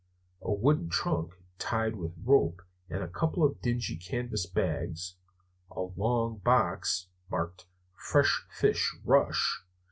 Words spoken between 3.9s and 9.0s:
canvas bags, a long box marked "Fresh Fish!